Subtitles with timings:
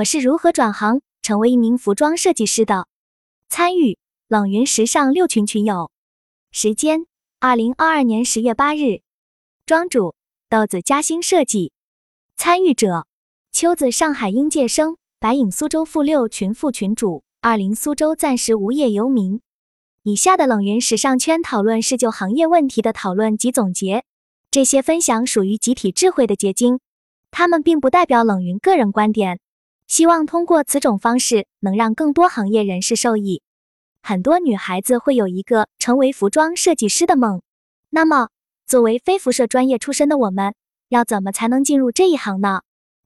[0.00, 2.88] 我是如何转行成为一名服装设计师的。
[3.50, 5.90] 参与冷云时尚六群群友，
[6.50, 7.04] 时间
[7.38, 9.02] 二零二二年十月八日。
[9.66, 10.14] 庄主
[10.48, 11.72] 豆子嘉兴设计，
[12.34, 13.06] 参与者
[13.52, 19.42] 秋子上海应届生，白影苏州负六群副群主，二零苏州暂时无业游民。
[20.04, 24.04] 以下的冷云时尚圈讨论是就行业问题的讨论及总结，
[24.50, 26.80] 这些分享属于集体智慧的结晶，
[27.30, 29.40] 他们并不代表冷云个人观点。
[29.90, 33.42] 希望通过此种方式能让更多行业人士受益。
[34.00, 37.42] 很多女孩子会有一个成为服装设计师的梦，
[37.90, 38.28] 那么
[38.68, 40.54] 作为非辐射专业出身的我们，
[40.90, 42.60] 要怎么才能进入这一行呢？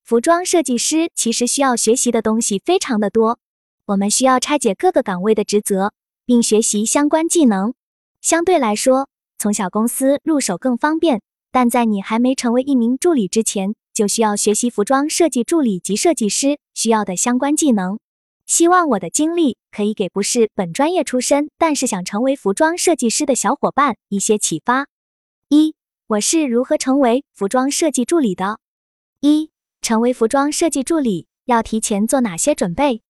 [0.05, 3.39] 服装设计师其实需要学习的东西非常的多，
[3.87, 5.93] 我们需要拆解各个岗位的职责。
[6.27, 7.75] 并学习相关技能，
[8.23, 11.21] 相对来说，从小公司入手更方便。
[11.51, 17.99] 但在你还没成为一名助理之前，就需要学习服装设计助理及设计师需要的相关技能。
[18.45, 24.87] 希望我的经历可以给不是本专业出身，但是想成为服装设计师的小伙伴一些启发。
[25.49, 25.75] 一、
[26.09, 28.59] 我是如何成为服装设计助理的？
[29.21, 29.51] 一、
[29.81, 33.01] 成为服装设计助理要提前做哪些准备？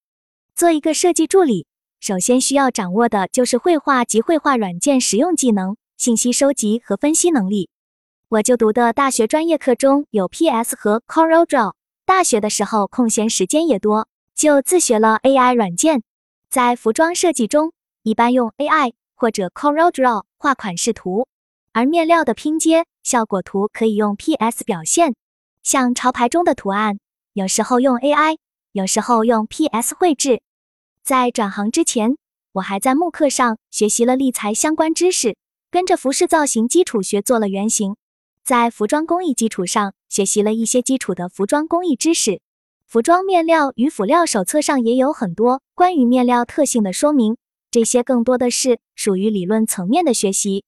[0.54, 1.66] 做一个设计助理。
[1.98, 7.70] 首先需要掌握的就是绘画及绘画软件使用技能、信息收集和分析能力。
[8.28, 11.72] 我就读的大学专业课中有 PS 和 CorelDRAW，
[12.06, 16.02] 大学的时候空闲时间也多，就自学了 AI 软件。
[16.50, 21.26] 在服装设计中，一般用 AI 或者 CorelDRAW 画款式图，
[21.72, 25.14] 而面料的拼接效果图可以用 PS 表现。
[25.62, 26.98] 像潮牌中的图案，
[27.32, 28.36] 有时候用 AI，
[28.72, 30.42] 有时候用 PS 绘制。
[31.02, 32.18] 在转行之前，
[32.52, 35.38] 我还在慕课上学习了立裁相关知识，
[35.70, 37.96] 跟着服饰造型基础学做了原型。
[38.44, 42.40] 在服装工艺基础上学习了一些基础的服装工艺知识。
[42.86, 47.36] 服装面料与辅料手册上也有很多关于面料特性的说明，
[47.72, 50.62] 这些更多的是属于理论层面的学习。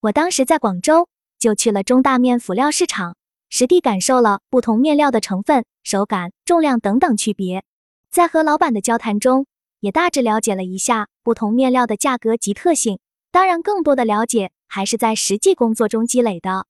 [0.00, 1.06] 我当时在广州，
[1.38, 3.16] 就去了中大面辅料市场，
[3.48, 7.62] 实地感受了不同面料的成分、手感、重量等等区别。
[8.10, 9.46] 在和老板的交谈中，
[9.78, 12.98] 也大致了解了一下不同面料的价格及特性，
[13.30, 16.66] 当然更多的了解还是在实际工作中积累的。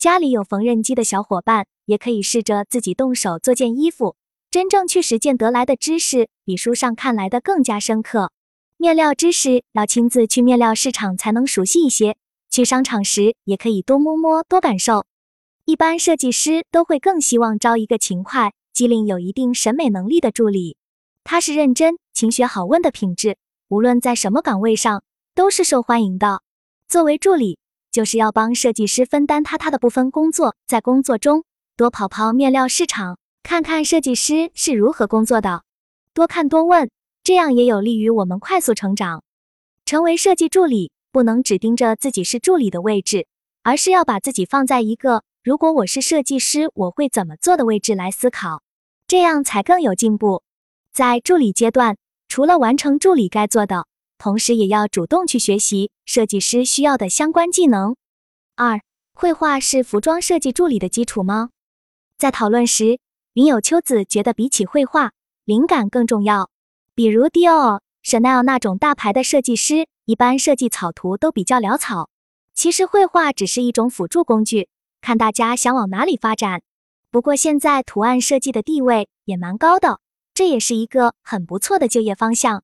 [0.00, 4.16] 家里有缝纫机的小伙伴，也可以试着自己动手做件衣服，
[4.50, 8.32] 真正去实践得来的知识，比书上看来的更加深刻。
[8.78, 12.16] 面料知识要亲自去面料市场才能熟悉一些，
[12.48, 15.04] 去商场时也可以多摸摸多感受。
[15.66, 20.78] 一般设计师都会更希望招一个勤快、机灵、有一定审美能力的助理。
[21.24, 23.36] 他是认真、勤学好问的品质，
[23.68, 25.02] 无论在什么岗位上
[25.34, 26.40] 都是受欢迎的。
[26.88, 27.58] 作为助理，
[27.90, 31.44] 就是要帮设计师分担他他的部分工作，在工作中
[31.76, 35.62] 多跑跑面料市场，看看设计师是如何工作的，
[36.14, 36.90] 多看多问，
[37.24, 39.24] 这样也有利于我们快速成长。
[39.84, 43.26] 成为设计助理，不能只盯着自己是助理的位置，
[43.62, 48.62] 而是要把自己放在一个如果我是设计师，我会怎么做的位置来思考，
[49.08, 50.42] 这样才更有进步。
[50.92, 51.96] 在助理阶段，
[52.28, 53.86] 除了完成助理该做的，
[54.20, 57.96] 同时也要主动去学习设计师需要的相关技能。
[58.54, 58.82] 二、
[59.14, 61.48] 绘画是服装设计助理的基础吗？
[62.18, 63.00] 在讨论时，
[63.32, 65.12] 云友秋子觉得比起绘画，
[65.46, 66.50] 灵感更重要。
[66.94, 72.10] 比如 Dior、Chanel 那种大牌的设计师，一般设计草图都比较潦草。
[72.52, 74.68] 其实绘画只是一种辅助工具，
[75.00, 76.60] 看大家想往哪里发展。
[77.10, 80.00] 不过现在图案设计的地位也蛮高的。
[80.34, 82.62] 这也是一个很不错的就业方向。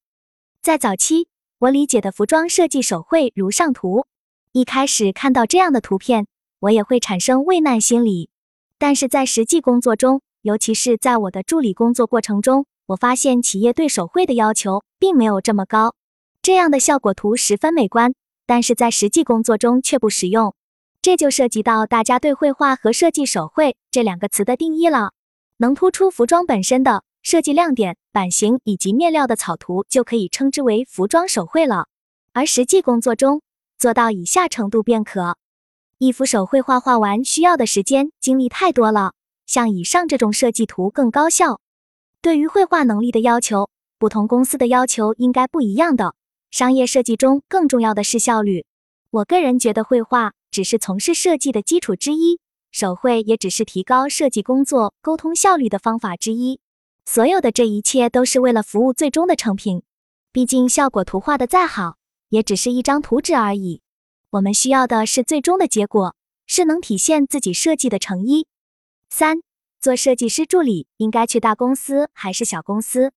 [0.60, 1.28] 在早期，
[1.58, 4.04] 我理解的服装设计手绘如上图，
[4.52, 6.26] 一开始看到这样的图片，
[6.60, 8.28] 我也会产生畏难心理。
[8.76, 15.94] 但是在实际工作中，尤其是在我的助理工作过程中，我发现企业对手绘的要求并没有这么高。
[16.42, 18.12] 这样的效果图十分美观，
[18.44, 20.54] 但是在实际工作中却不实用。
[21.00, 25.12] 这就涉及到大家对绘画和设计手绘这两个词的定义了。
[25.56, 27.02] 能突出服装本身的。
[27.28, 31.88] 设计亮点、版型以及面料的草图就可以称之为服装手绘了，
[32.32, 33.42] 而实际工作中
[33.76, 35.36] 做到以下程度便可。
[35.98, 39.12] 一幅手绘画画完需要的时间精力太多了，
[39.44, 41.60] 像以上这种设计图更高效。
[42.22, 46.14] 对于绘画能力的要求，不同公司的要求应该不一样的。
[46.52, 48.66] 商业设计中更重要的是效率。
[49.10, 52.38] 我个人觉得绘画只是从事设计的基础之一，
[52.70, 56.60] 手绘也只是提高设计工作沟通效率的方法之一。
[57.08, 59.82] 所有的这一切都是为了服务最终的成品。
[60.32, 61.96] 毕竟效果图画的再好，
[62.28, 63.80] 也只是一张图纸而已。
[64.30, 66.14] 我们需要的是最终的结果，
[66.46, 68.48] 是能体现自己设计的诚意。
[69.08, 69.38] 三、
[69.80, 73.12] 做设计师助理应该去大公司还是小公司？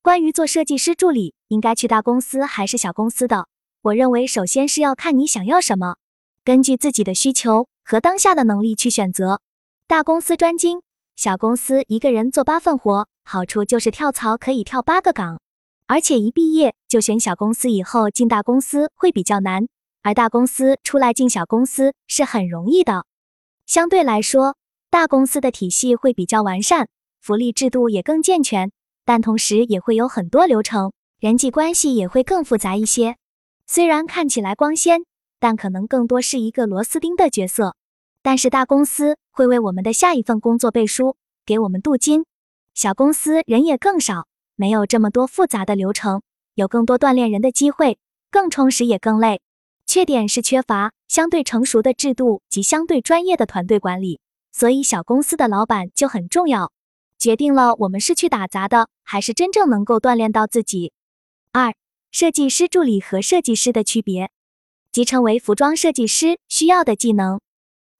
[0.00, 3.48] 关于做设计师助理应该去大公司还是小公司的，
[3.82, 5.96] 我认为首先是要看你想要什么，
[6.44, 9.40] 根据自己的需求和当下的能力去选择。
[9.88, 10.80] 大公司专精，
[11.16, 15.40] 小公司一个人做八份活，好处就是跳槽可以跳八个岗，
[15.86, 19.66] 而且一毕业就选小公司，以后进大公司会比较难，
[20.02, 23.06] 而大公司出来进小公司是很容易的。
[23.66, 24.56] 相对来说，
[24.90, 26.88] 大公司的体系会比较完善，
[27.20, 28.70] 福利制度也更健全，
[29.04, 33.16] 但同时也会有很多流程，人际关系也会更复杂一些。
[33.66, 35.04] 虽然看起来光鲜，
[35.40, 37.74] 但可能更多是一个螺丝钉的角色。
[38.22, 42.24] 但是大公司会为我们的下一份工作背书，给我们镀金。
[42.74, 44.26] 小公司人也更少，
[44.56, 46.22] 没有这么多复杂的流程，
[46.54, 47.98] 有更多锻炼人的机会，
[48.32, 49.40] 更充实也更累。
[49.86, 54.18] 缺点是缺乏相对成熟的制度及相对专业的团队管理。
[54.50, 56.72] 所以，小公司的老板就很重要，
[57.16, 60.92] 决定了我们是去打杂的，还是真正能够锻炼到自己。
[61.52, 61.74] 二、
[62.10, 64.30] 设计师助理和设计师的区别
[64.90, 67.40] 即成为服装设计师需要的技能。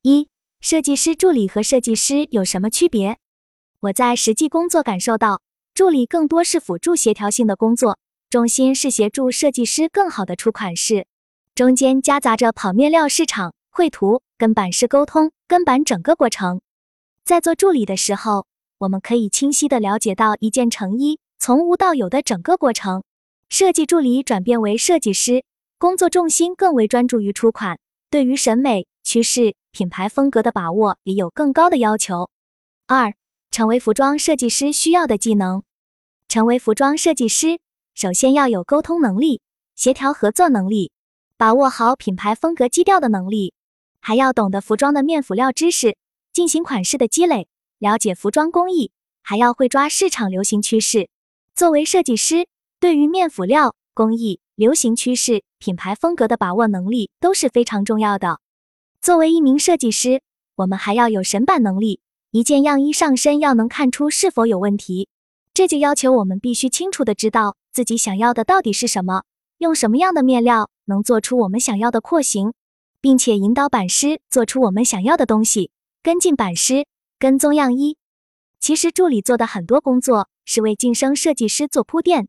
[0.03, 0.29] 一、
[0.61, 3.19] 设计师助理和设计师有什么区别？
[3.85, 5.43] 我在实际工作感受到，
[5.75, 7.99] 助理更多是辅助协调性的工作，
[8.31, 11.07] 重心是协助设计师更好的出款式，
[11.55, 13.53] 中间夹杂着跑面料市场。
[13.71, 16.63] 绘图跟版师沟通，跟版整个过程。
[17.25, 18.47] 在做助理的时候，
[18.79, 23.03] 我们可以清晰的了解到一件成衣从无到有的整个过程。
[23.51, 25.45] 设计助理转变为设计师，
[25.77, 27.79] 工作重心更为专注于出款，
[28.09, 32.31] 对于审美趋势、品牌风格的把握也有更高的要求。
[32.87, 33.13] 二，
[33.55, 35.63] 成为服装设计师需要的技能。
[36.27, 37.61] 成为服装设计师，
[37.95, 39.43] 首先要有沟通能力、
[39.77, 40.91] 协调合作能力，
[41.37, 43.55] 把握好品牌风格基调的能力。
[44.01, 45.97] 还要懂得服装的面辅料知识，
[46.33, 47.47] 进行款式的积累，
[47.79, 48.91] 了解服装工艺，
[49.23, 51.09] 还要会抓市场流行趋势。
[51.55, 52.49] 作为设计师，
[52.81, 58.41] 对于面辅料工艺、流行趋势、品牌风格的把握能力都是非常重要的。
[59.01, 60.23] 作为一名设计师，
[60.57, 62.01] 我们还要有审版能力，
[62.35, 65.09] 一件样衣上身要能看出是否有问题，
[65.55, 69.23] 这就要求我们必须清楚的知道自己想要的到底是什么，
[69.59, 72.53] 用什么样的面料能做出我们想要的廓形。
[73.01, 75.71] 并且引导版师做出我们想要的东西，
[76.03, 76.87] 跟进版师，
[77.21, 77.99] 跟踪样衣。
[78.59, 82.27] 其实助理做的很多工作是为晋升设计师做铺垫。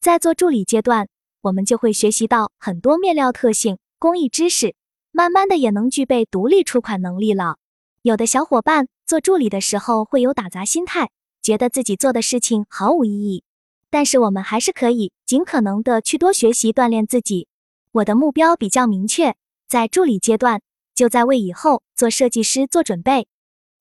[0.00, 1.08] 在做助理阶段，
[1.40, 4.76] 我们就会学习到很多面料特性、工艺知识，
[5.10, 7.56] 慢慢的也能具备独立出款能力了。
[8.02, 11.08] 有的小伙伴做助理的时候会有打杂心态，
[11.42, 13.42] 觉得自己做的事情毫无意义。
[13.88, 17.48] 但是我们还是可以尽可能的去多学习锻炼自己。
[17.92, 19.34] 我的目标比较明确。
[19.66, 20.62] 在助理阶段，
[20.94, 23.28] 就在为以后做设计师做准备。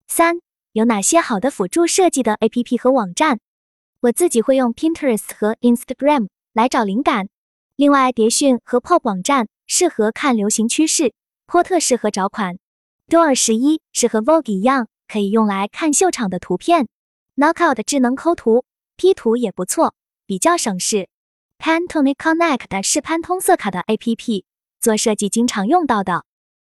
[0.08, 0.42] 三，
[0.74, 3.40] 有哪些好的辅助设计的 APP 和网站？
[4.02, 7.30] 我自己会用 Pinterest 和 Instagram 来找灵感。
[7.78, 11.14] 另外，蝶讯和 Pop 网站适合看流行趋势，
[11.46, 12.58] 波特适合找款
[13.08, 16.88] ，Door 十一是和 Vogue 一样，可以用来看秀场的图片。
[17.36, 18.66] Knockout 智能抠图
[18.96, 19.94] P 图也不错，
[20.26, 21.08] 比较省事。
[21.60, 24.44] Pantone Connect 是潘通色卡的 APP。
[24.80, 26.24] 做设计经常用到的